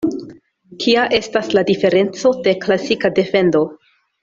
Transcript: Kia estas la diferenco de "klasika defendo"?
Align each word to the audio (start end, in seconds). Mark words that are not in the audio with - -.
Kia 0.83 1.03
estas 1.17 1.51
la 1.59 1.63
diferenco 1.69 2.33
de 2.49 2.55
"klasika 2.65 3.13
defendo"? 3.21 3.63